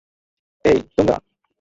হেই, 0.65 0.79
তোমরা। 0.95 1.15